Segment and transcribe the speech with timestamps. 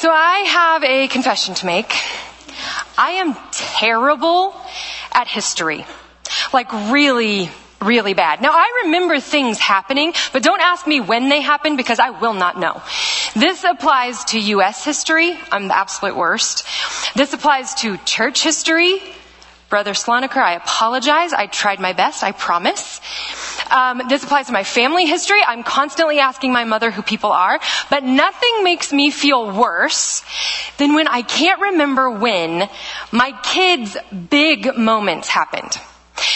[0.00, 1.92] So I have a confession to make.
[2.96, 4.58] I am terrible
[5.12, 5.84] at history.
[6.54, 7.50] Like really,
[7.82, 8.40] really bad.
[8.40, 12.32] Now I remember things happening, but don't ask me when they happened because I will
[12.32, 12.80] not know.
[13.36, 14.86] This applies to U.S.
[14.86, 15.38] history.
[15.52, 16.64] I'm the absolute worst.
[17.14, 19.02] This applies to church history.
[19.68, 21.34] Brother Sloniker, I apologize.
[21.34, 22.24] I tried my best.
[22.24, 23.02] I promise.
[23.70, 25.40] Um, this applies to my family history.
[25.46, 30.22] I'm constantly asking my mother who people are, but nothing makes me feel worse
[30.78, 32.68] than when I can't remember when
[33.12, 33.96] my kids'
[34.28, 35.78] big moments happened.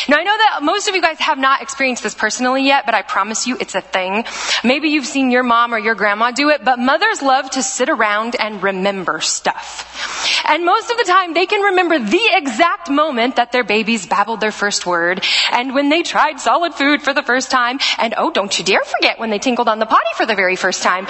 [0.08, 2.94] Now I know that most of you guys have not experienced this personally yet, but
[2.94, 4.24] I promise you it's a thing.
[4.62, 7.88] Maybe you've seen your mom or your grandma do it, but mothers love to sit
[7.88, 10.44] around and remember stuff.
[10.46, 14.40] And most of the time they can remember the exact moment that their babies babbled
[14.40, 18.30] their first word, and when they tried solid food for the first time, and oh,
[18.30, 21.06] don't you dare forget when they tinkled on the potty for the very first time.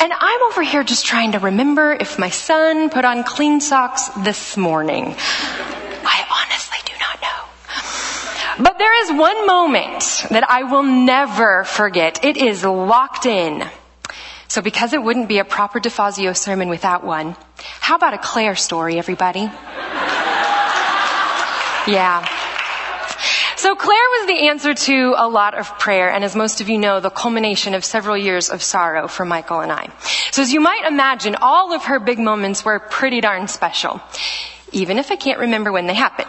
[0.00, 4.08] And I'm over here just trying to remember if my son put on clean socks
[4.18, 5.14] this morning.
[6.04, 7.40] I honestly do not know.
[8.58, 12.24] But there is one moment that I will never forget.
[12.24, 13.64] It is locked in.
[14.46, 17.34] So because it wouldn't be a proper DeFazio sermon without one,
[17.80, 19.50] how about a Claire story, everybody?
[21.86, 22.24] Yeah.
[23.56, 26.78] So Claire was the answer to a lot of prayer, and as most of you
[26.78, 29.88] know, the culmination of several years of sorrow for Michael and I.
[30.30, 34.00] So as you might imagine, all of her big moments were pretty darn special
[34.74, 36.28] even if I can't remember when they happened.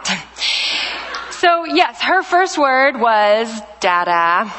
[1.45, 4.51] So yes, her first word was dada,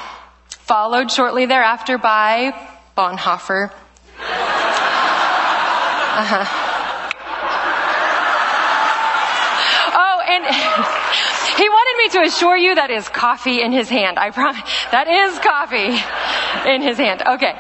[0.51, 2.55] followed shortly thereafter by
[2.97, 3.73] Bonhoeffer.
[6.19, 6.45] Uh-huh.
[9.99, 10.45] Oh, and
[11.59, 14.17] he wanted me to assure you that is coffee in his hand.
[14.21, 14.63] I promise.
[14.93, 15.99] That is coffee
[16.71, 17.21] in his hand.
[17.27, 17.57] Okay.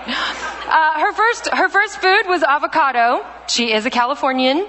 [0.66, 3.24] Uh, her first, her first food was avocado.
[3.46, 4.66] She is a Californian.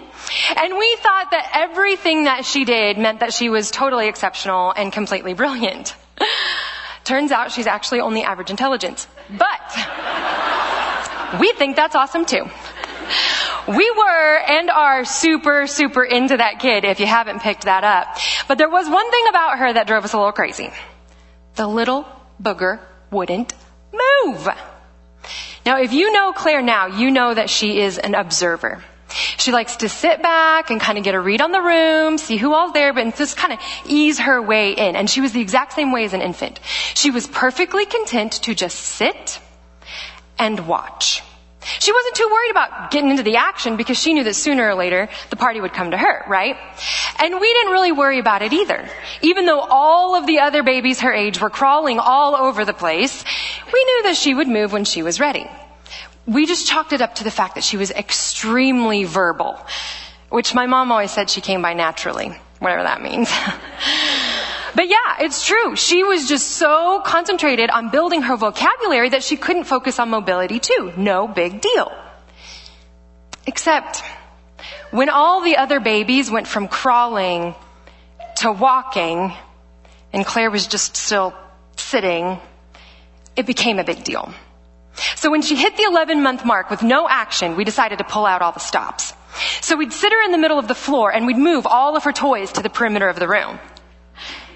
[0.56, 4.94] And we thought that everything that she did meant that she was totally exceptional and
[4.94, 5.96] completely brilliant.
[7.04, 9.08] Turns out she's actually only average intelligence.
[9.30, 9.62] But
[11.40, 12.46] we think that's awesome too.
[13.68, 18.18] We were and are super, super into that kid if you haven't picked that up.
[18.48, 20.72] But there was one thing about her that drove us a little crazy.
[21.56, 22.06] The little
[22.42, 22.80] booger
[23.10, 23.54] wouldn't
[23.92, 24.48] move.
[25.68, 28.82] Now, if you know Claire now, you know that she is an observer.
[29.38, 32.38] She likes to sit back and kind of get a read on the room, see
[32.38, 34.96] who all's there, but just kind of ease her way in.
[34.96, 36.62] And she was the exact same way as an infant.
[36.94, 39.42] She was perfectly content to just sit
[40.40, 41.22] and watch.
[41.80, 44.76] She wasn't too worried about getting into the action because she knew that sooner or
[44.76, 46.56] later the party would come to her, right?
[47.20, 48.88] And we didn't really worry about it either.
[49.22, 53.26] Even though all of the other babies her age were crawling all over the place,
[53.72, 55.48] we knew that she would move when she was ready.
[56.26, 59.60] We just chalked it up to the fact that she was extremely verbal,
[60.30, 63.32] which my mom always said she came by naturally, whatever that means.
[64.78, 65.76] But yeah, it's true.
[65.76, 70.60] She was just so concentrated on building her vocabulary that she couldn't focus on mobility
[70.60, 70.94] too.
[70.96, 71.92] No big deal.
[73.48, 74.04] Except
[74.92, 77.56] when all the other babies went from crawling
[78.36, 79.34] to walking
[80.14, 81.34] and Claire was just still
[81.76, 82.40] sitting,
[83.38, 84.34] it became a big deal.
[85.16, 88.26] So when she hit the 11 month mark with no action, we decided to pull
[88.26, 89.14] out all the stops.
[89.62, 92.04] So we'd sit her in the middle of the floor and we'd move all of
[92.04, 93.60] her toys to the perimeter of the room.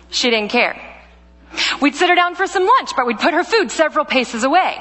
[0.09, 0.75] She didn't care.
[1.81, 4.77] We'd sit her down for some lunch, but we'd put her food several paces away.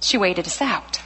[0.00, 1.02] She waited us out.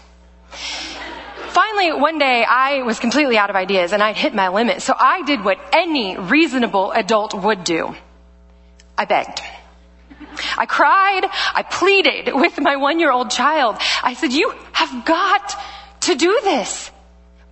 [1.49, 4.95] Finally, one day I was completely out of ideas and I'd hit my limit, so
[4.97, 7.97] I did what any reasonable adult would do.
[8.97, 9.41] I begged.
[10.57, 13.77] I cried, I pleaded with my one year old child.
[14.03, 15.57] I said, you have got
[16.03, 16.91] to do this.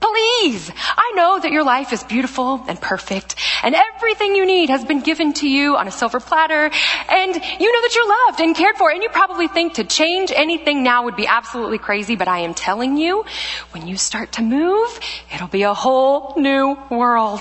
[0.00, 4.84] Please, I know that your life is beautiful and perfect, and everything you need has
[4.84, 6.70] been given to you on a silver platter,
[7.08, 10.32] and you know that you're loved and cared for, and you probably think to change
[10.34, 13.24] anything now would be absolutely crazy, but I am telling you,
[13.70, 14.98] when you start to move,
[15.32, 17.40] it'll be a whole new world.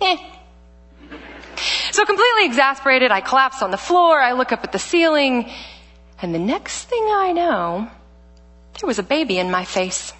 [0.00, 0.16] Eh.
[1.92, 5.50] So completely exasperated, I collapse on the floor, I look up at the ceiling,
[6.22, 7.90] and the next thing I know,
[8.78, 10.12] there was a baby in my face.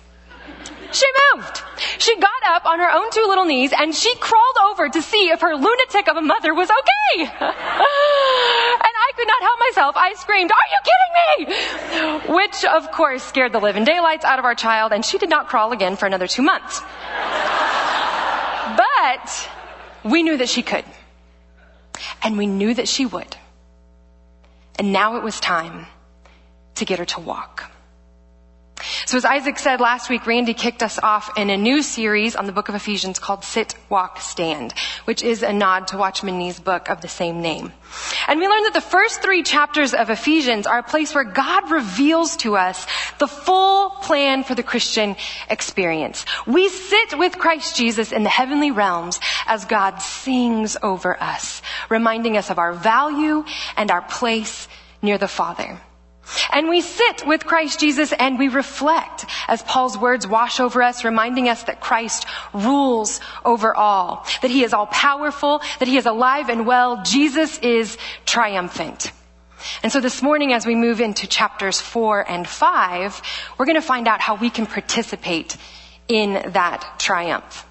[0.92, 1.62] She moved.
[1.98, 5.28] She got up on her own two little knees and she crawled over to see
[5.28, 7.30] if her lunatic of a mother was okay.
[7.40, 9.96] and I could not help myself.
[9.96, 11.14] I screamed, are you kidding
[12.26, 12.34] me?
[12.34, 15.46] Which of course scared the living daylights out of our child and she did not
[15.46, 16.80] crawl again for another two months.
[18.76, 19.48] but
[20.02, 20.84] we knew that she could.
[22.22, 23.36] And we knew that she would.
[24.78, 25.86] And now it was time
[26.76, 27.69] to get her to walk.
[29.10, 32.46] So as Isaac said last week, Randy kicked us off in a new series on
[32.46, 34.72] the book of Ephesians called Sit, Walk, Stand,
[35.04, 37.72] which is a nod to Watchman Nee's book of the same name.
[38.28, 41.72] And we learned that the first three chapters of Ephesians are a place where God
[41.72, 42.86] reveals to us
[43.18, 45.16] the full plan for the Christian
[45.48, 46.24] experience.
[46.46, 52.36] We sit with Christ Jesus in the heavenly realms as God sings over us, reminding
[52.36, 53.44] us of our value
[53.76, 54.68] and our place
[55.02, 55.80] near the Father.
[56.52, 61.04] And we sit with Christ Jesus and we reflect as Paul's words wash over us,
[61.04, 66.06] reminding us that Christ rules over all, that he is all powerful, that he is
[66.06, 67.02] alive and well.
[67.02, 69.12] Jesus is triumphant.
[69.82, 73.20] And so this morning as we move into chapters four and five,
[73.58, 75.56] we're going to find out how we can participate
[76.08, 77.66] in that triumph.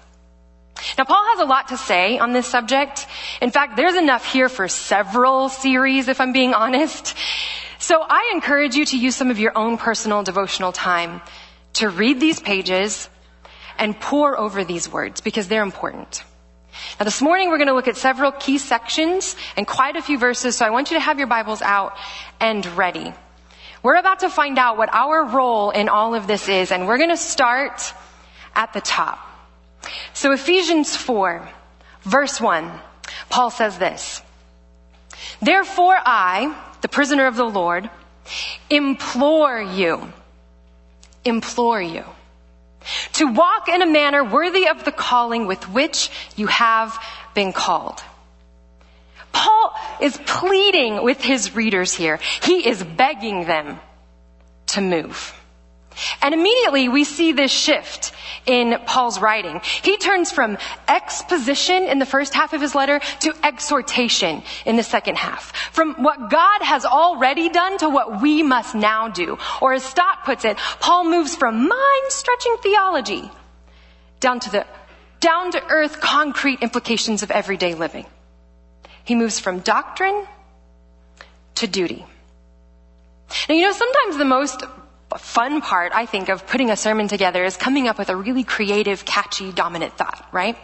[0.96, 3.06] Now, Paul has a lot to say on this subject.
[3.42, 7.14] In fact, there's enough here for several series, if I'm being honest.
[7.90, 11.20] So I encourage you to use some of your own personal devotional time
[11.72, 13.10] to read these pages
[13.78, 16.22] and pore over these words because they're important.
[17.00, 20.18] Now this morning we're going to look at several key sections and quite a few
[20.18, 21.96] verses, so I want you to have your Bibles out
[22.38, 23.12] and ready.
[23.82, 26.98] We're about to find out what our role in all of this is, and we're
[26.98, 27.92] going to start
[28.54, 29.18] at the top.
[30.12, 31.50] So Ephesians 4,
[32.02, 32.70] verse 1,
[33.30, 34.22] Paul says this,
[35.42, 37.90] Therefore I, the prisoner of the Lord,
[38.68, 40.12] implore you,
[41.24, 42.04] implore you
[43.12, 46.96] to walk in a manner worthy of the calling with which you have
[47.34, 48.02] been called.
[49.32, 52.18] Paul is pleading with his readers here.
[52.42, 53.78] He is begging them
[54.68, 55.34] to move.
[56.22, 58.12] And immediately we see this shift
[58.46, 59.60] in Paul's writing.
[59.82, 60.58] He turns from
[60.88, 65.54] exposition in the first half of his letter to exhortation in the second half.
[65.72, 69.38] From what God has already done to what we must now do.
[69.60, 73.30] Or as Stott puts it, Paul moves from mind stretching theology
[74.20, 74.66] down to the
[75.20, 78.06] down to earth concrete implications of everyday living.
[79.04, 80.26] He moves from doctrine
[81.56, 82.06] to duty.
[83.48, 84.64] Now, you know, sometimes the most
[85.18, 88.44] fun part, I think, of putting a sermon together is coming up with a really
[88.44, 90.56] creative, catchy, dominant thought, right?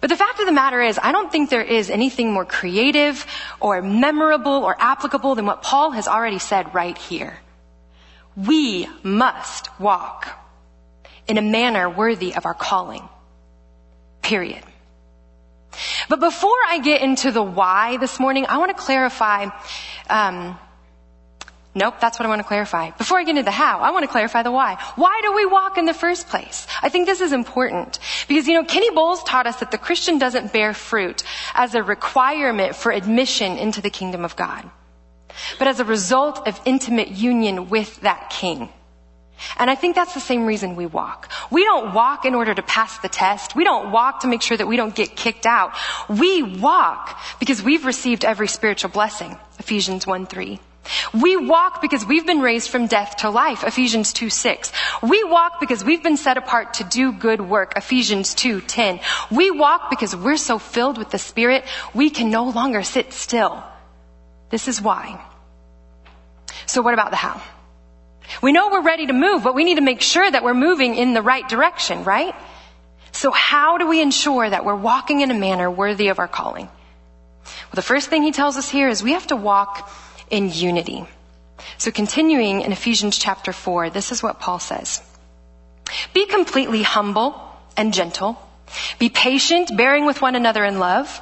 [0.00, 3.24] But the fact of the matter is, I don't think there is anything more creative
[3.60, 7.38] or memorable or applicable than what Paul has already said right here.
[8.36, 10.28] We must walk
[11.28, 13.08] in a manner worthy of our calling.
[14.22, 14.64] Period.
[16.08, 19.46] But before I get into the why this morning, I want to clarify
[20.10, 20.58] um,
[21.74, 22.90] Nope, that's what I want to clarify.
[22.90, 24.76] Before I get into the how, I want to clarify the why.
[24.96, 26.66] Why do we walk in the first place?
[26.82, 27.98] I think this is important
[28.28, 31.22] because, you know, Kenny Boles taught us that the Christian doesn't bear fruit
[31.54, 34.68] as a requirement for admission into the kingdom of God,
[35.58, 38.68] but as a result of intimate union with that king.
[39.58, 41.32] And I think that's the same reason we walk.
[41.50, 43.56] We don't walk in order to pass the test.
[43.56, 45.72] We don't walk to make sure that we don't get kicked out.
[46.08, 49.38] We walk because we've received every spiritual blessing.
[49.58, 50.60] Ephesians 1 3.
[51.14, 54.72] We walk because we've been raised from death to life, Ephesians 2 6.
[55.02, 59.00] We walk because we've been set apart to do good work, Ephesians 2 10.
[59.30, 61.64] We walk because we're so filled with the Spirit,
[61.94, 63.62] we can no longer sit still.
[64.50, 65.24] This is why.
[66.66, 67.40] So what about the how?
[68.40, 70.94] We know we're ready to move, but we need to make sure that we're moving
[70.94, 72.34] in the right direction, right?
[73.12, 76.66] So how do we ensure that we're walking in a manner worthy of our calling?
[76.66, 79.90] Well, the first thing he tells us here is we have to walk
[80.32, 81.06] in unity.
[81.78, 85.00] So continuing in Ephesians chapter 4, this is what Paul says.
[86.12, 87.38] Be completely humble
[87.76, 88.40] and gentle.
[88.98, 91.20] Be patient, bearing with one another in love.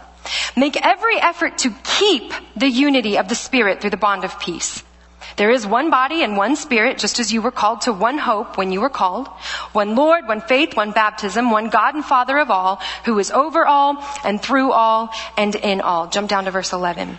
[0.57, 4.83] Make every effort to keep the unity of the Spirit through the bond of peace.
[5.37, 8.59] There is one body and one spirit, just as you were called to one hope
[8.59, 9.29] when you were called.
[9.73, 13.67] One Lord, one faith, one baptism, one God and Father of all, who is over
[13.67, 16.09] all and through all and in all.
[16.09, 17.19] Jump down to verse 11.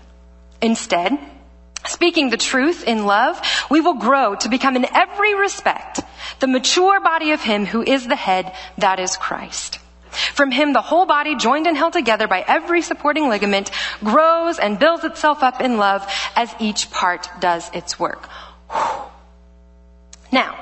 [0.61, 1.17] Instead,
[1.87, 6.01] speaking the truth in love, we will grow to become in every respect
[6.39, 9.79] the mature body of Him who is the head, that is Christ.
[10.33, 13.71] From Him, the whole body, joined and held together by every supporting ligament,
[14.03, 18.27] grows and builds itself up in love as each part does its work.
[20.31, 20.57] Now,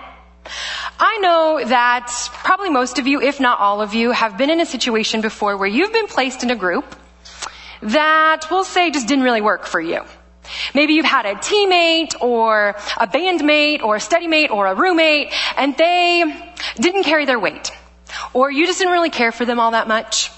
[0.99, 4.59] I know that probably most of you, if not all of you, have been in
[4.59, 6.95] a situation before where you've been placed in a group
[7.81, 10.03] that we'll say just didn't really work for you.
[10.73, 15.33] Maybe you've had a teammate or a bandmate or a study mate or a roommate
[15.57, 16.23] and they
[16.75, 17.71] didn't carry their weight.
[18.33, 20.31] Or you just didn't really care for them all that much.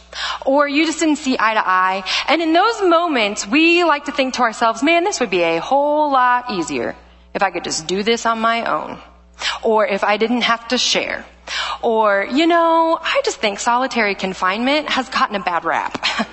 [0.46, 2.04] Or you just didn't see eye to eye.
[2.28, 5.60] And in those moments, we like to think to ourselves, man, this would be a
[5.60, 6.96] whole lot easier
[7.34, 9.00] if I could just do this on my own.
[9.64, 11.26] Or if I didn't have to share.
[11.82, 16.06] Or, you know, I just think solitary confinement has gotten a bad rap.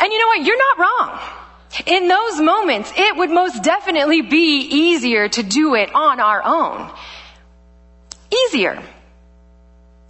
[0.00, 0.44] and you know what?
[0.44, 1.20] You're not wrong.
[1.86, 6.90] In those moments, it would most definitely be easier to do it on our own.
[8.46, 8.82] Easier,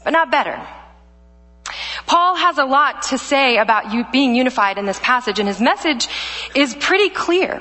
[0.05, 0.61] but not better.
[2.07, 5.61] Paul has a lot to say about you being unified in this passage, and his
[5.61, 6.09] message
[6.55, 7.61] is pretty clear.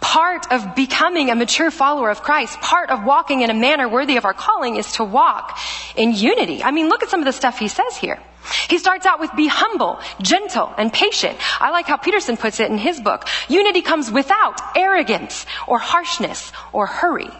[0.00, 4.16] Part of becoming a mature follower of Christ, part of walking in a manner worthy
[4.16, 5.58] of our calling is to walk
[5.96, 6.62] in unity.
[6.62, 8.20] I mean, look at some of the stuff he says here.
[8.68, 11.36] He starts out with be humble, gentle, and patient.
[11.60, 13.28] I like how Peterson puts it in his book.
[13.48, 17.30] Unity comes without arrogance or harshness or hurry.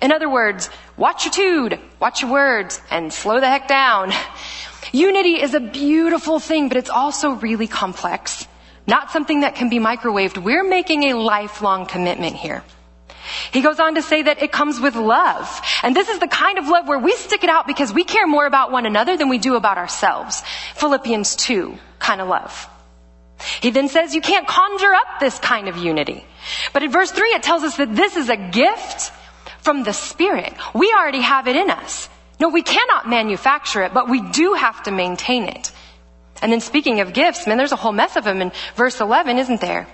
[0.00, 4.12] In other words, watch your tude, watch your words, and slow the heck down.
[4.92, 8.46] Unity is a beautiful thing, but it's also really complex.
[8.86, 10.42] Not something that can be microwaved.
[10.42, 12.64] We're making a lifelong commitment here.
[13.52, 15.60] He goes on to say that it comes with love.
[15.82, 18.26] And this is the kind of love where we stick it out because we care
[18.26, 20.42] more about one another than we do about ourselves.
[20.74, 22.68] Philippians 2 kind of love.
[23.60, 26.24] He then says you can't conjure up this kind of unity.
[26.72, 29.12] But in verse 3 it tells us that this is a gift
[29.60, 30.54] from the Spirit.
[30.74, 32.08] We already have it in us.
[32.40, 35.70] No, we cannot manufacture it, but we do have to maintain it.
[36.40, 39.38] And then speaking of gifts, man, there's a whole mess of them in verse 11,
[39.38, 39.86] isn't there?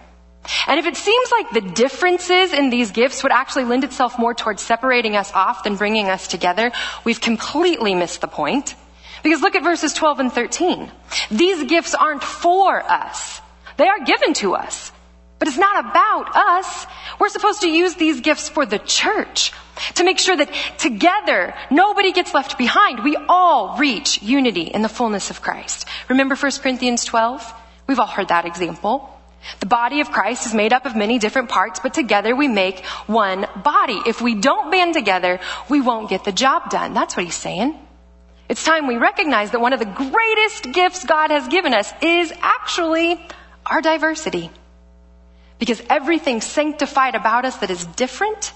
[0.67, 4.35] And if it seems like the differences in these gifts would actually lend itself more
[4.35, 6.73] towards separating us off than bringing us together,
[7.05, 8.75] we've completely missed the point.
[9.23, 10.91] Because look at verses 12 and 13.
[11.31, 13.41] These gifts aren't for us.
[13.77, 14.93] They are given to us.
[15.39, 16.87] But it's not about us.
[17.21, 19.53] We're supposed to use these gifts for the church
[19.95, 23.05] to make sure that together nobody gets left behind.
[23.05, 25.87] We all reach unity in the fullness of Christ.
[26.09, 27.55] Remember 1 Corinthians 12?
[27.87, 29.18] We've all heard that example.
[29.61, 32.85] The body of Christ is made up of many different parts, but together we make
[33.07, 34.01] one body.
[34.07, 36.95] If we don't band together, we won't get the job done.
[36.95, 37.79] That's what he's saying.
[38.49, 42.33] It's time we recognize that one of the greatest gifts God has given us is
[42.41, 43.21] actually
[43.67, 44.51] our diversity.
[45.59, 48.53] Because everything sanctified about us that is different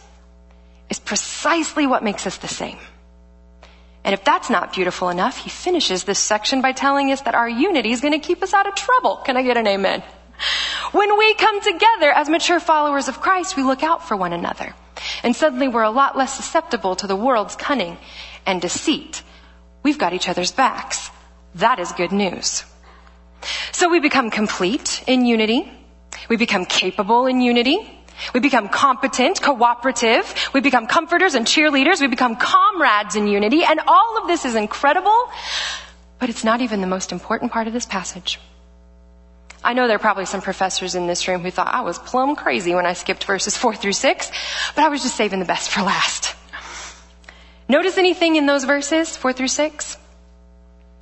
[0.89, 2.79] is precisely what makes us the same.
[4.05, 7.49] And if that's not beautiful enough, he finishes this section by telling us that our
[7.49, 9.17] unity is going to keep us out of trouble.
[9.17, 10.03] Can I get an amen?
[10.93, 14.75] When we come together as mature followers of Christ, we look out for one another.
[15.23, 17.99] And suddenly we're a lot less susceptible to the world's cunning
[18.47, 19.23] and deceit.
[19.83, 21.11] We've got each other's backs.
[21.57, 22.65] That is good news.
[23.73, 25.71] So we become complete in unity.
[26.29, 27.79] We become capable in unity.
[28.35, 30.51] We become competent, cooperative.
[30.53, 32.01] We become comforters and cheerleaders.
[32.01, 33.65] We become comrades in unity.
[33.65, 35.31] And all of this is incredible,
[36.19, 38.39] but it's not even the most important part of this passage.
[39.65, 42.35] I know there are probably some professors in this room who thought I was plumb
[42.35, 44.31] crazy when I skipped verses four through six,
[44.75, 46.35] but I was just saving the best for last.
[47.69, 49.97] Notice anything in those verses, four through six?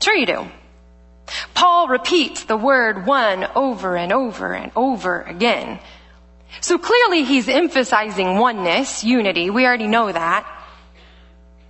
[0.00, 0.46] Sure you do.
[1.54, 5.78] Paul repeats the word one over and over and over again.
[6.60, 9.50] So clearly he's emphasizing oneness, unity.
[9.50, 10.46] We already know that.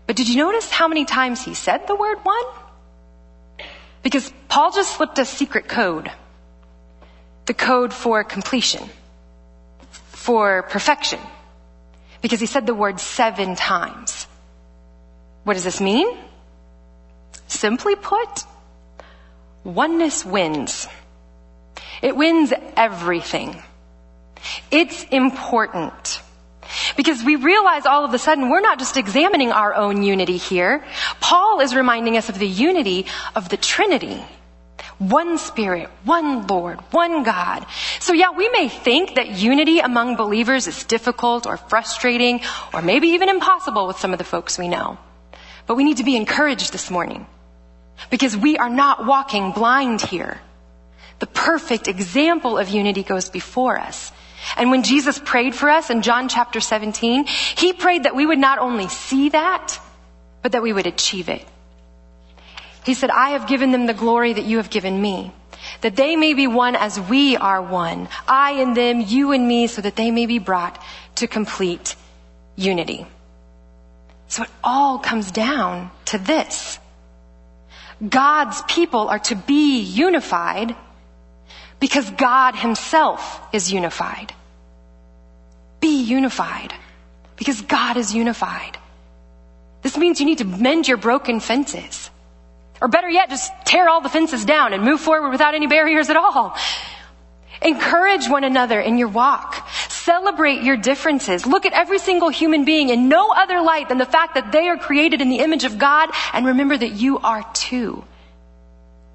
[0.07, 2.45] But did you notice how many times he said the word one?
[4.03, 6.11] Because Paul just slipped a secret code
[7.47, 8.89] the code for completion,
[9.91, 11.21] for perfection,
[12.23, 14.27] because he said the word seven times.
[15.45, 16.07] What does this mean?
[17.49, 18.45] Simply put,
[19.65, 20.87] oneness wins.
[22.03, 23.61] It wins everything.
[24.71, 26.23] It's important.
[26.97, 30.85] Because we realize all of a sudden we're not just examining our own unity here.
[31.21, 34.23] Paul is reminding us of the unity of the Trinity.
[35.01, 37.65] One Spirit, one Lord, one God.
[38.01, 42.43] So yeah, we may think that unity among believers is difficult or frustrating
[42.75, 44.99] or maybe even impossible with some of the folks we know.
[45.67, 47.27] But we need to be encouraged this morning
[48.11, 50.39] because we are not walking blind here.
[51.19, 54.13] The perfect example of unity goes before us.
[54.59, 58.39] And when Jesus prayed for us in John chapter 17, he prayed that we would
[58.39, 59.81] not only see that,
[60.43, 61.47] but that we would achieve it.
[62.85, 65.33] He said, I have given them the glory that you have given me,
[65.83, 69.67] that they may be one as we are one, I and them, you and me,
[69.67, 70.83] so that they may be brought
[71.17, 71.97] to complete
[72.57, 73.07] unity.
[74.29, 76.79] So it all comes down to this.
[78.07, 80.75] God's people are to be unified
[81.81, 84.33] because God himself is unified.
[85.81, 86.73] Be unified
[87.37, 88.79] because God is unified.
[89.83, 92.10] This means you need to mend your broken fences.
[92.81, 96.09] Or better yet, just tear all the fences down and move forward without any barriers
[96.09, 96.57] at all.
[97.63, 99.69] Encourage one another in your walk.
[99.89, 101.47] Celebrate your differences.
[101.47, 104.67] Look at every single human being in no other light than the fact that they
[104.69, 108.03] are created in the image of God and remember that you are too.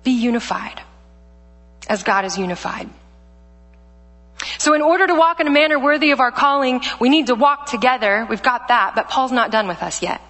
[0.03, 0.79] Be unified
[1.89, 2.87] as God is unified.
[4.59, 7.35] So in order to walk in a manner worthy of our calling, we need to
[7.35, 8.27] walk together.
[8.29, 10.21] We've got that, but Paul's not done with us yet.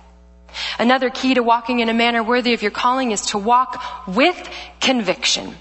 [0.79, 4.50] Another key to walking in a manner worthy of your calling is to walk with
[4.79, 5.55] conviction.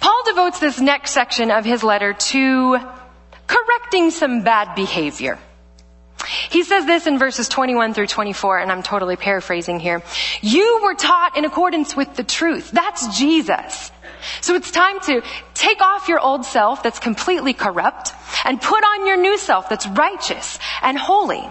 [0.00, 2.78] Paul devotes this next section of his letter to
[3.46, 5.38] correcting some bad behavior.
[6.50, 10.02] He says this in verses 21 through 24, and I'm totally paraphrasing here.
[10.40, 12.70] You were taught in accordance with the truth.
[12.70, 13.92] That's Jesus.
[14.40, 15.22] So it's time to
[15.54, 18.12] take off your old self that's completely corrupt
[18.44, 21.48] and put on your new self that's righteous and holy.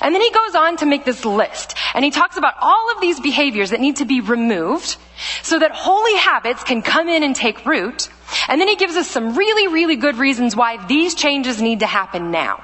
[0.00, 3.00] And then he goes on to make this list and he talks about all of
[3.00, 4.96] these behaviors that need to be removed
[5.42, 8.08] so that holy habits can come in and take root.
[8.48, 11.86] And then he gives us some really, really good reasons why these changes need to
[11.86, 12.62] happen now.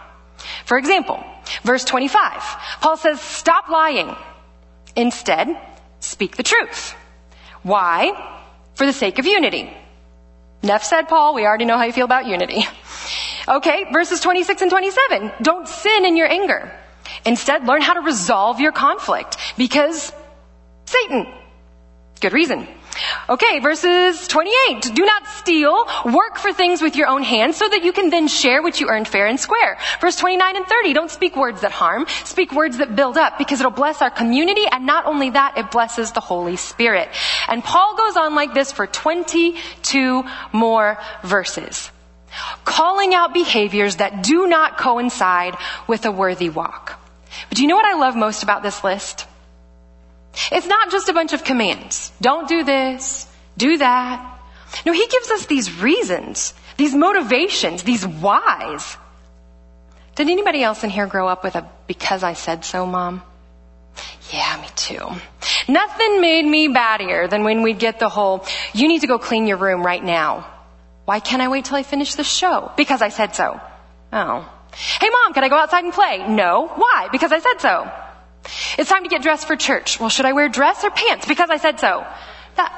[0.64, 1.22] For example,
[1.62, 2.42] verse 25,
[2.80, 4.14] Paul says, stop lying.
[4.96, 5.48] Instead,
[6.00, 6.94] speak the truth.
[7.62, 8.12] Why?
[8.75, 9.72] For the sake of unity.
[10.62, 12.64] Neff said, Paul, we already know how you feel about unity.
[13.48, 15.32] Okay, verses 26 and 27.
[15.40, 16.70] Don't sin in your anger.
[17.25, 20.12] Instead, learn how to resolve your conflict because
[20.87, 21.26] Satan.
[22.20, 22.66] Good reason.
[23.28, 24.94] Okay, verses 28.
[24.94, 25.87] Do not steal.
[26.06, 28.88] Work for things with your own hands so that you can then share what you
[28.88, 29.78] earned fair and square.
[30.00, 30.92] Verse 29 and 30.
[30.94, 32.06] Don't speak words that harm.
[32.25, 35.70] Speak words that build up because it'll bless our community and not only that, it
[35.70, 37.09] blesses the Holy Spirit.
[37.48, 41.90] And Paul goes on like this for 22 more verses.
[42.64, 46.98] Calling out behaviors that do not coincide with a worthy walk.
[47.48, 49.27] But do you know what I love most about this list?
[50.53, 52.12] It's not just a bunch of commands.
[52.20, 54.40] Don't do this, do that.
[54.85, 58.96] No, he gives us these reasons, these motivations, these whys.
[60.14, 63.22] Did anybody else in here grow up with a because I said so mom?
[64.33, 65.09] Yeah, me too.
[65.68, 69.46] Nothing made me battier than when we'd get the whole, you need to go clean
[69.46, 70.46] your room right now.
[71.05, 72.70] Why can't I wait till I finish the show?
[72.77, 73.61] Because I said so.
[74.12, 74.46] Oh.
[74.72, 76.26] Hey mom, can I go outside and play?
[76.28, 76.68] No.
[76.68, 77.09] Why?
[77.11, 77.90] Because I said so.
[78.78, 80.00] It's time to get dressed for church.
[80.00, 81.26] Well, should I wear dress or pants?
[81.26, 82.07] Because I said so.
[82.57, 82.72] That.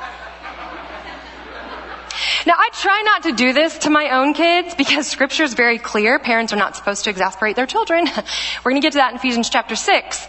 [2.46, 5.78] Now, I try not to do this to my own kids because scripture is very
[5.78, 6.18] clear.
[6.18, 8.06] Parents are not supposed to exasperate their children.
[8.64, 10.26] We're going to get to that in Ephesians chapter 6.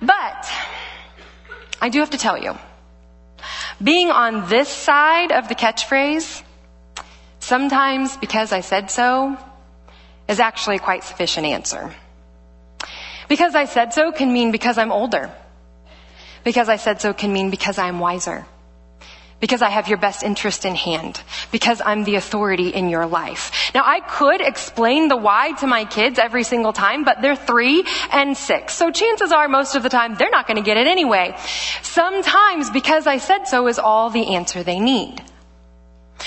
[0.00, 0.50] But,
[1.80, 2.58] I do have to tell you,
[3.82, 6.42] being on this side of the catchphrase,
[7.38, 9.38] sometimes because I said so,
[10.28, 11.94] is actually a quite sufficient answer.
[13.28, 15.30] Because I said so can mean because I'm older.
[16.44, 18.44] Because I said so can mean because I'm wiser.
[19.40, 21.20] Because I have your best interest in hand.
[21.50, 23.72] Because I'm the authority in your life.
[23.74, 27.84] Now I could explain the why to my kids every single time, but they're three
[28.12, 28.74] and six.
[28.74, 31.36] So chances are most of the time they're not going to get it anyway.
[31.82, 35.22] Sometimes because I said so is all the answer they need.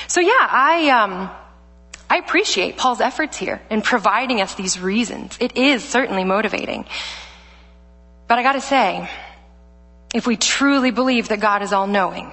[0.08, 1.30] So yeah, I, um,
[2.10, 5.38] I appreciate Paul's efforts here in providing us these reasons.
[5.40, 6.86] It is certainly motivating.
[8.28, 9.10] But I gotta say,
[10.14, 12.32] if we truly believe that God is all knowing,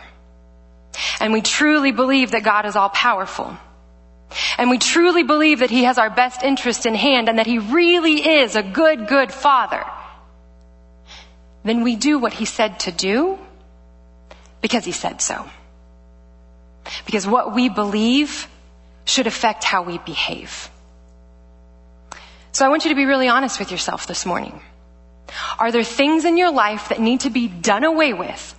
[1.18, 3.56] and we truly believe that God is all powerful,
[4.58, 7.58] and we truly believe that He has our best interest in hand and that He
[7.58, 9.84] really is a good, good Father,
[11.64, 13.38] then we do what He said to do
[14.60, 15.48] because He said so.
[17.06, 18.46] Because what we believe
[19.04, 20.70] should affect how we behave.
[22.52, 24.60] So I want you to be really honest with yourself this morning.
[25.58, 28.54] Are there things in your life that need to be done away with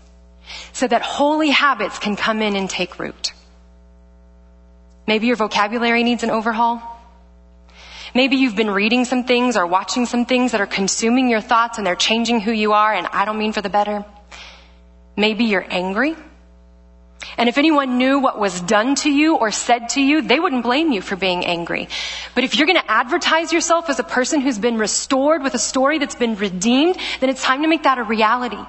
[0.73, 3.31] so that holy habits can come in and take root?
[5.07, 6.81] Maybe your vocabulary needs an overhaul.
[8.13, 11.77] Maybe you've been reading some things or watching some things that are consuming your thoughts
[11.77, 14.05] and they're changing who you are and I don't mean for the better.
[15.15, 16.15] Maybe you're angry
[17.37, 20.63] and if anyone knew what was done to you or said to you, they wouldn't
[20.63, 21.89] blame you for being angry.
[22.33, 25.59] But if you're going to advertise yourself as a person who's been restored with a
[25.59, 28.63] story that's been redeemed, then it's time to make that a reality.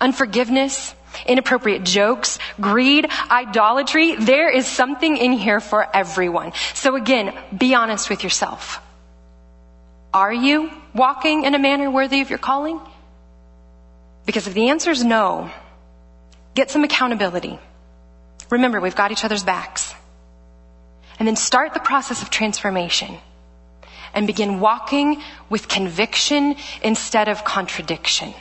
[0.00, 0.94] Unforgiveness,
[1.26, 6.52] inappropriate jokes, greed, idolatry, there is something in here for everyone.
[6.74, 8.80] So again, be honest with yourself.
[10.12, 12.80] Are you walking in a manner worthy of your calling?
[14.26, 15.50] Because if the answer is no,
[16.58, 17.56] get some accountability.
[18.50, 19.94] Remember, we've got each other's backs.
[21.18, 23.16] And then start the process of transformation
[24.12, 28.34] and begin walking with conviction instead of contradiction.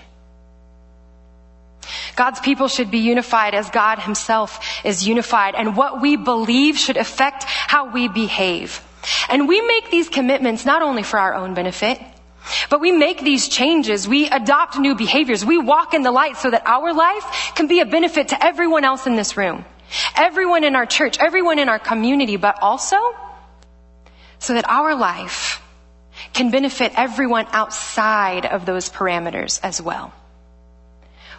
[2.15, 6.97] God's people should be unified as God himself is unified and what we believe should
[6.97, 8.81] affect how we behave.
[9.29, 12.01] And we make these commitments not only for our own benefit,
[12.69, 14.07] but we make these changes.
[14.07, 15.45] We adopt new behaviors.
[15.45, 18.83] We walk in the light so that our life can be a benefit to everyone
[18.83, 19.65] else in this room.
[20.15, 22.97] Everyone in our church, everyone in our community, but also
[24.39, 25.61] so that our life
[26.33, 30.13] can benefit everyone outside of those parameters as well.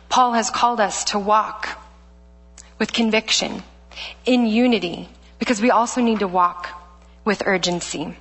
[0.08, 1.68] Paul has called us to walk
[2.78, 3.62] with conviction,
[4.24, 6.68] in unity, because we also need to walk
[7.24, 8.16] with urgency.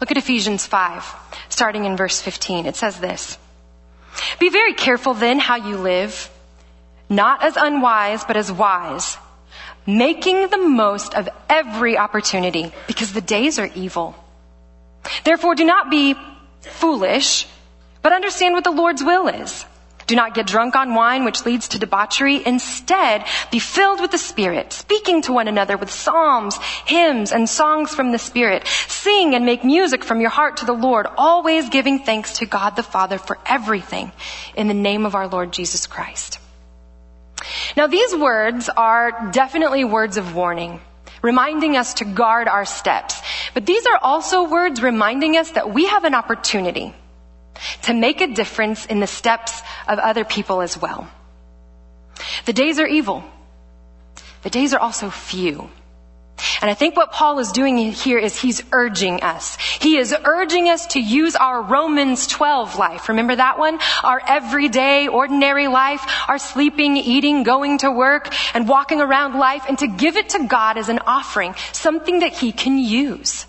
[0.00, 1.04] Look at Ephesians 5,
[1.48, 2.66] starting in verse 15.
[2.66, 3.38] It says this.
[4.38, 6.30] Be very careful then how you live,
[7.08, 9.16] not as unwise, but as wise,
[9.86, 14.14] making the most of every opportunity, because the days are evil.
[15.24, 16.14] Therefore do not be
[16.60, 17.46] foolish,
[18.02, 19.64] but understand what the Lord's will is.
[20.06, 22.44] Do not get drunk on wine, which leads to debauchery.
[22.46, 27.92] Instead, be filled with the Spirit, speaking to one another with psalms, hymns, and songs
[27.92, 28.66] from the Spirit.
[28.86, 32.76] Sing and make music from your heart to the Lord, always giving thanks to God
[32.76, 34.12] the Father for everything
[34.54, 36.38] in the name of our Lord Jesus Christ.
[37.76, 40.80] Now these words are definitely words of warning
[41.22, 43.20] reminding us to guard our steps.
[43.52, 46.94] But these are also words reminding us that we have an opportunity
[47.82, 51.08] to make a difference in the steps of other people as well.
[52.44, 53.24] The days are evil.
[54.42, 55.68] The days are also few.
[56.60, 59.56] And I think what Paul is doing here is he's urging us.
[59.80, 63.08] He is urging us to use our Romans 12 life.
[63.08, 63.78] Remember that one?
[64.02, 69.78] Our everyday, ordinary life, our sleeping, eating, going to work, and walking around life, and
[69.78, 73.45] to give it to God as an offering, something that he can use.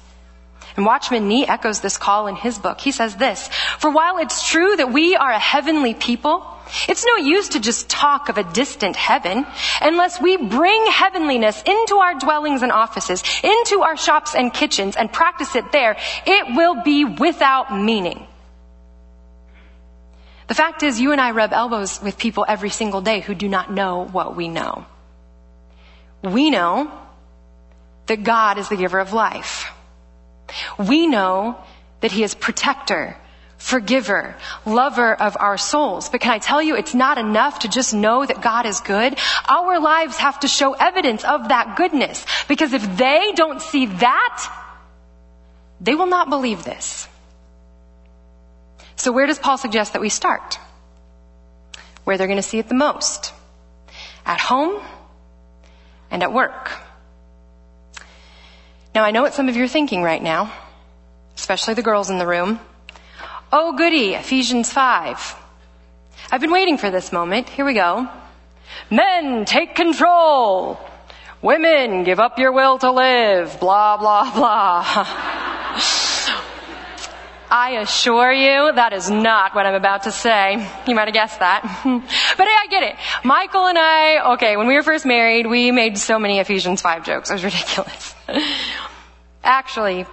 [0.78, 2.80] And Watchman Nee echoes this call in his book.
[2.80, 6.46] He says this, for while it's true that we are a heavenly people,
[6.88, 9.48] it's no use to just talk of a distant heaven
[9.82, 15.12] unless we bring heavenliness into our dwellings and offices, into our shops and kitchens and
[15.12, 15.98] practice it there.
[16.28, 18.28] It will be without meaning.
[20.48, 23.50] The fact is, you and I rub elbows with people every single day who do
[23.50, 24.86] not know what we know.
[26.22, 26.92] We know
[28.06, 29.67] that God is the giver of life.
[30.78, 31.58] We know
[32.02, 33.18] that He is protector,
[33.58, 36.10] forgiver, lover of our souls.
[36.10, 39.18] But can I tell you, it's not enough to just know that God is good.
[39.48, 42.26] Our lives have to show evidence of that goodness.
[42.48, 44.54] Because if they don't see that,
[45.82, 47.08] they will not believe this.
[48.96, 50.60] So where does Paul suggest that we start?
[52.04, 53.34] Where they're going to see it the most.
[54.26, 54.82] At home
[56.10, 56.72] and at work.
[58.98, 60.52] Now I know what some of you are thinking right now,
[61.36, 62.60] especially the girls in the room.
[63.54, 65.36] Oh goody, Ephesians 5.
[66.32, 67.48] I've been waiting for this moment.
[67.48, 68.10] Here we go.
[68.90, 70.80] Men, take control.
[71.44, 73.60] Women, give up your will to live.
[73.60, 74.84] Blah, blah, blah.
[77.52, 80.54] I assure you that is not what I'm about to say.
[80.88, 81.62] You might have guessed that.
[81.84, 82.96] but hey, I get it.
[83.24, 87.06] Michael and I, okay, when we were first married, we made so many Ephesians 5
[87.06, 87.30] jokes.
[87.30, 88.16] It was ridiculous.
[89.48, 90.06] Actually,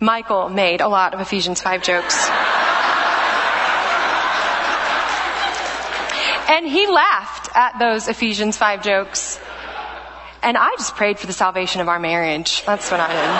[0.00, 2.28] Michael made a lot of Ephesians 5 jokes.
[6.50, 9.40] and he laughed at those Ephesians 5 jokes.
[10.42, 12.62] And I just prayed for the salvation of our marriage.
[12.66, 13.30] That's what I did.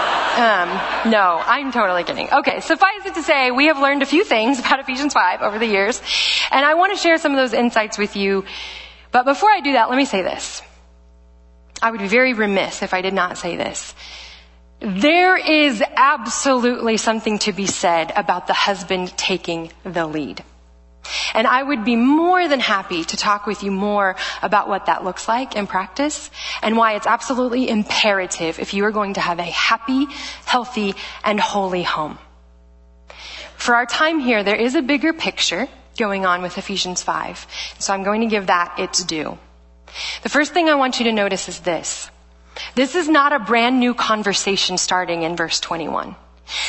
[1.05, 2.31] Um, no, I'm totally kidding.
[2.33, 5.59] Okay, suffice it to say, we have learned a few things about Ephesians 5 over
[5.59, 6.01] the years.
[6.51, 8.47] And I want to share some of those insights with you.
[9.13, 10.63] But before I do that, let me say this.
[11.83, 13.95] I would be very remiss if I did not say this.
[14.81, 20.45] There is absolutely something to be said about the husband taking the lead.
[21.35, 25.05] And I would be more than happy to talk with you more about what that
[25.05, 26.31] looks like in practice
[26.63, 30.07] and why it's absolutely imperative if you are going to have a happy,
[30.45, 32.19] healthy, and holy home.
[33.57, 37.47] For our time here, there is a bigger picture going on with Ephesians 5.
[37.79, 39.39] So I'm going to give that its due.
[40.23, 42.11] The first thing I want you to notice is this.
[42.75, 46.17] This is not a brand new conversation starting in verse 21.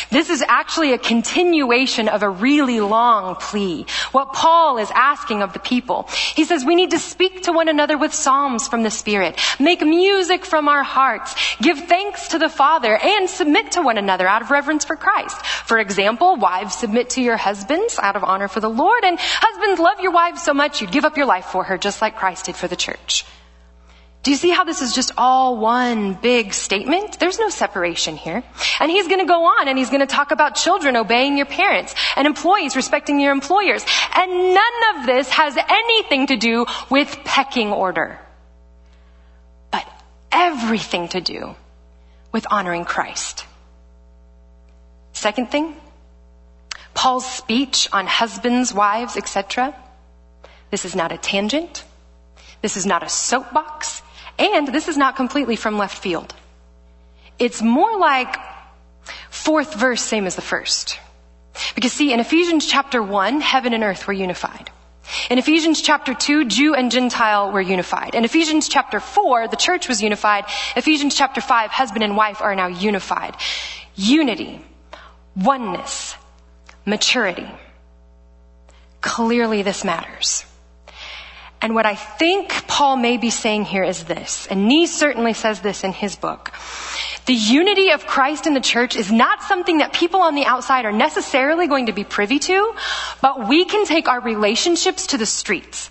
[0.09, 3.85] This is actually a continuation of a really long plea.
[4.11, 6.07] What Paul is asking of the people.
[6.35, 9.81] He says we need to speak to one another with psalms from the Spirit, make
[9.81, 14.41] music from our hearts, give thanks to the Father, and submit to one another out
[14.41, 15.45] of reverence for Christ.
[15.45, 19.79] For example, wives submit to your husbands out of honor for the Lord, and husbands
[19.79, 22.45] love your wives so much you'd give up your life for her just like Christ
[22.45, 23.25] did for the church.
[24.27, 27.17] Do you see how this is just all one big statement?
[27.17, 28.43] There's no separation here.
[28.81, 31.45] And he's going to go on and he's going to talk about children obeying your
[31.45, 33.85] parents and employees respecting your employers.
[34.13, 38.19] And none of this has anything to do with pecking order,
[39.71, 39.87] but
[40.29, 41.55] everything to do
[42.33, 43.45] with honoring Christ.
[45.13, 45.73] Second thing,
[46.93, 49.73] Paul's speech on husbands, wives, etc.
[50.69, 51.85] This is not a tangent.
[52.61, 53.96] This is not a soapbox.
[54.39, 56.33] And this is not completely from left field.
[57.39, 58.35] It's more like
[59.29, 60.99] fourth verse, same as the first.
[61.75, 64.69] Because see, in Ephesians chapter 1, heaven and earth were unified.
[65.29, 68.13] In Ephesians chapter 2, Jew and Gentile were unified.
[68.13, 70.45] In Ephesians chapter 4, the church was unified.
[70.75, 73.35] Ephesians chapter 5, husband and wife are now unified.
[73.95, 74.63] Unity,
[75.35, 76.15] oneness,
[76.85, 77.49] maturity.
[79.01, 80.45] Clearly this matters.
[81.59, 85.59] And what I think Paul may be saying here is this, and Nee certainly says
[85.61, 86.51] this in his book.
[87.25, 90.85] The unity of Christ in the church is not something that people on the outside
[90.85, 92.73] are necessarily going to be privy to,
[93.21, 95.89] but we can take our relationships to the streets.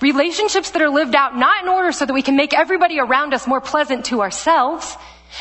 [0.00, 3.34] Relationships that are lived out not in order so that we can make everybody around
[3.34, 4.96] us more pleasant to ourselves,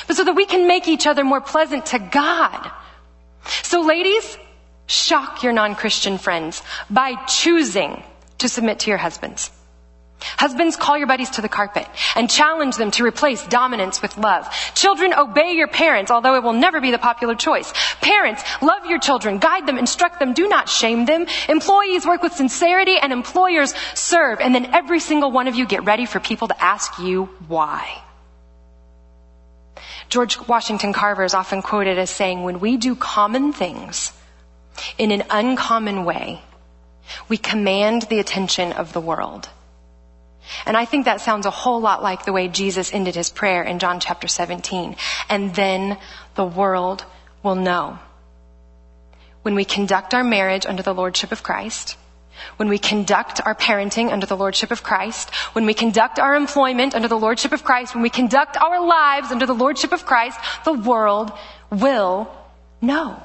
[0.05, 2.71] but so that we can make each other more pleasant to God.
[3.63, 4.37] So ladies,
[4.85, 8.03] shock your non-Christian friends by choosing
[8.39, 9.51] to submit to your husbands.
[10.19, 14.49] Husbands, call your buddies to the carpet and challenge them to replace dominance with love.
[14.73, 17.71] Children, obey your parents, although it will never be the popular choice.
[18.01, 21.27] Parents, love your children, guide them, instruct them, do not shame them.
[21.47, 24.39] Employees, work with sincerity, and employers, serve.
[24.39, 28.01] And then every single one of you get ready for people to ask you why.
[30.09, 34.13] George Washington Carver is often quoted as saying, when we do common things
[34.97, 36.41] in an uncommon way,
[37.29, 39.49] we command the attention of the world.
[40.65, 43.63] And I think that sounds a whole lot like the way Jesus ended his prayer
[43.63, 44.95] in John chapter 17.
[45.29, 45.97] And then
[46.35, 47.05] the world
[47.43, 47.99] will know.
[49.41, 51.97] When we conduct our marriage under the Lordship of Christ,
[52.57, 56.95] when we conduct our parenting under the Lordship of Christ, when we conduct our employment
[56.95, 60.39] under the Lordship of Christ, when we conduct our lives under the Lordship of Christ,
[60.63, 61.31] the world
[61.71, 62.31] will
[62.81, 63.21] know.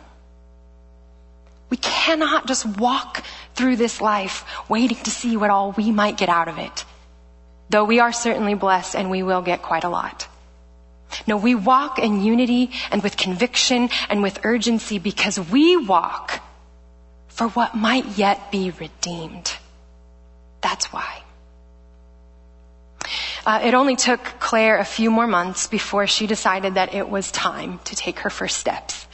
[1.73, 6.29] We cannot just walk through this life waiting to see what all we might get
[6.29, 6.85] out of it.
[7.71, 10.29] Though we are certainly blessed and we will get quite a lot.
[11.27, 16.43] No, we walk in unity and with conviction and with urgency because we walk
[17.29, 19.57] for what might yet be redeemed.
[20.61, 21.23] That's why.
[23.47, 27.33] Uh, it only took Claire a few more months before she decided that it was
[27.33, 29.07] time to take her first steps.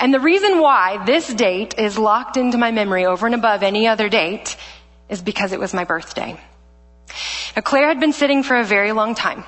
[0.00, 3.86] And the reason why this date is locked into my memory over and above any
[3.86, 4.56] other date
[5.08, 6.38] is because it was my birthday.
[7.56, 9.44] Now, Claire had been sitting for a very long time.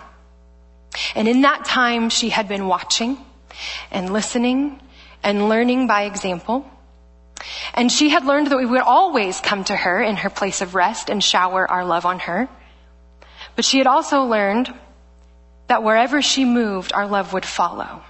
[1.14, 3.18] And in that time, she had been watching
[3.90, 4.80] and listening
[5.22, 6.64] and learning by example.
[7.74, 10.74] And she had learned that we would always come to her in her place of
[10.74, 12.48] rest and shower our love on her.
[13.56, 14.72] But she had also learned
[15.68, 18.02] that wherever she moved, our love would follow.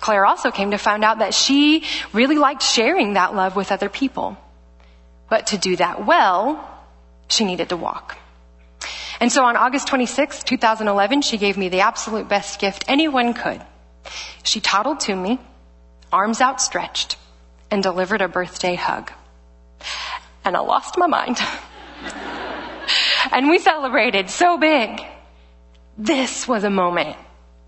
[0.00, 3.88] Claire also came to find out that she really liked sharing that love with other
[3.88, 4.36] people.
[5.28, 6.68] But to do that well,
[7.28, 8.18] she needed to walk.
[9.20, 13.60] And so on August 26, 2011, she gave me the absolute best gift anyone could.
[14.42, 15.38] She toddled to me,
[16.10, 17.16] arms outstretched,
[17.70, 19.12] and delivered a birthday hug.
[20.44, 21.38] And I lost my mind.
[23.32, 25.00] and we celebrated so big.
[25.98, 27.16] This was a moment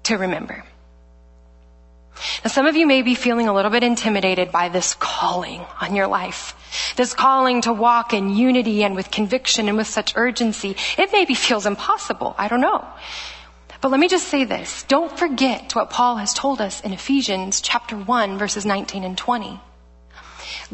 [0.04, 0.64] to remember.
[2.44, 5.94] Now some of you may be feeling a little bit intimidated by this calling on
[5.94, 6.56] your life.
[6.96, 10.76] This calling to walk in unity and with conviction and with such urgency.
[10.98, 12.34] It maybe feels impossible.
[12.38, 12.84] I don't know.
[13.80, 14.84] But let me just say this.
[14.84, 19.60] Don't forget what Paul has told us in Ephesians chapter 1 verses 19 and 20.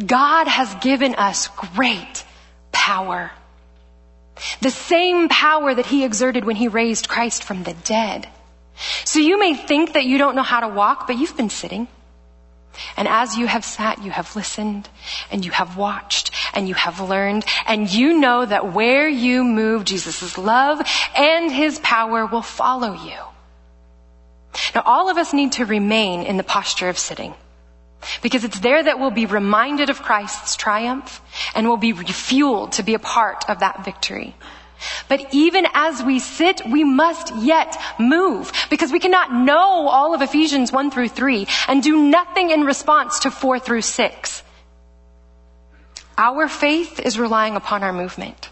[0.05, 2.25] God has given us great
[2.71, 3.31] power.
[4.61, 8.29] The same power that he exerted when he raised Christ from the dead.
[9.05, 11.89] So you may think that you don't know how to walk, but you've been sitting.
[12.97, 14.89] And as you have sat, you have listened
[15.31, 19.85] and you have watched and you have learned and you know that where you move,
[19.85, 20.81] Jesus' love
[21.17, 23.19] and his power will follow you.
[24.75, 27.35] Now, all of us need to remain in the posture of sitting.
[28.23, 31.21] Because it's there that we'll be reminded of Christ's triumph
[31.55, 34.37] and we'll be refueled to be a part of that victory.
[35.09, 40.23] But even as we sit, we must yet move because we cannot know all of
[40.23, 44.43] Ephesians 1 through 3 and do nothing in response to 4 through 6.
[46.17, 48.51] Our faith is relying upon our movement.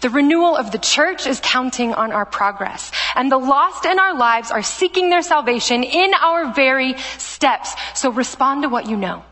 [0.00, 2.92] The renewal of the church is counting on our progress.
[3.14, 7.74] And the lost in our lives are seeking their salvation in our very steps.
[7.94, 9.24] So respond to what you know.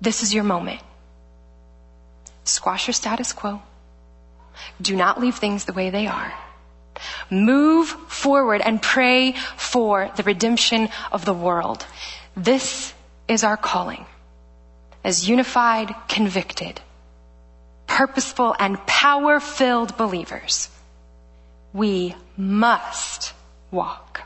[0.00, 0.80] This is your moment.
[2.44, 3.62] Squash your status quo.
[4.80, 6.32] Do not leave things the way they are.
[7.30, 11.86] Move forward and pray for the redemption of the world.
[12.36, 12.94] This
[13.28, 14.06] is our calling
[15.02, 16.80] as unified, convicted,
[17.86, 20.68] purposeful, and power filled believers.
[21.72, 23.34] We must
[23.70, 24.22] walk.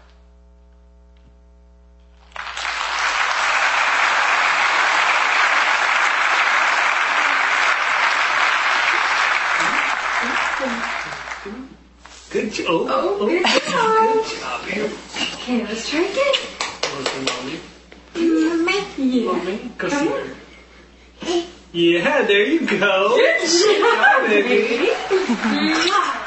[12.31, 12.67] Good job.
[12.69, 14.25] Oh, oh good job.
[14.67, 15.35] Good job.
[15.35, 16.35] Okay, let's try again.
[17.25, 17.61] Mommy.
[18.97, 19.33] Yeah.
[19.33, 19.71] mommy.
[19.79, 21.47] Go see her.
[21.73, 23.17] Yeah, there you go.
[23.17, 26.09] Good job, baby.